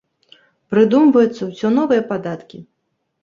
Прыдумваюцца 0.71 1.43
ўсё 1.49 1.67
новыя 1.77 2.05
падаткі. 2.11 2.63